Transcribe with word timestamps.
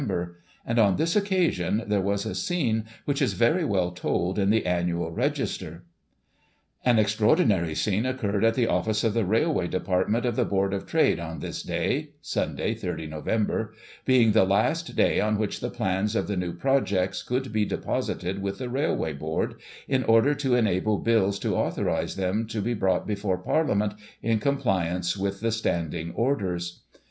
and, 0.65 0.79
on 0.79 0.95
this 0.95 1.15
occasion, 1.15 1.83
there 1.85 2.01
was 2.01 2.25
a 2.25 2.33
scene, 2.33 2.85
which 3.05 3.21
is 3.21 3.33
very 3.33 3.63
well 3.63 3.91
told 3.91 4.39
in 4.39 4.49
the 4.49 4.65
Annual 4.65 5.11
Register:" 5.11 5.83
An 6.83 6.97
extraordinary 6.97 7.75
scene 7.75 8.07
occurred 8.07 8.43
at 8.43 8.55
the 8.55 8.65
office 8.65 9.03
of 9.03 9.13
the 9.13 9.23
Rail 9.25 9.53
way 9.53 9.67
Department 9.67 10.25
of 10.25 10.35
the 10.35 10.43
Board 10.43 10.73
of 10.73 10.87
Trade 10.87 11.19
on 11.19 11.37
this 11.37 11.61
day 11.61 12.13
(Sunday, 12.19 12.73
30 12.73 13.05
Nov.), 13.05 13.69
being 14.03 14.31
the 14.31 14.43
last 14.43 14.95
day 14.95 15.19
on 15.19 15.37
which 15.37 15.59
the 15.59 15.69
plans 15.69 16.15
of 16.15 16.25
the 16.27 16.35
new 16.35 16.51
projects 16.53 17.21
could 17.21 17.53
be 17.53 17.63
deposited 17.63 18.41
with 18.41 18.57
the 18.57 18.69
Railway 18.69 19.13
Board, 19.13 19.53
in 19.87 20.03
order 20.05 20.33
to 20.33 20.55
enable 20.55 20.97
Bills 20.97 21.37
to 21.37 21.55
authorise 21.55 22.15
them 22.15 22.47
to 22.47 22.59
be 22.59 22.73
brought 22.73 23.05
before 23.05 23.37
Par 23.37 23.65
liament, 23.65 23.95
in 24.23 24.39
compliance 24.39 25.15
with 25.15 25.41
the 25.41 25.51
Standing 25.51 26.11
Orders. 26.13 26.79